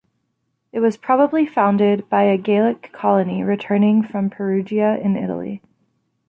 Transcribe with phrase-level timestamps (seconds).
[0.71, 5.61] It was probably founded by a Gallic colony returning from Perugia in Italy.